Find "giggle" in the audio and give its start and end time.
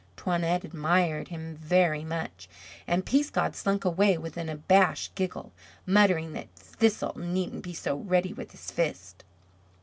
5.13-5.51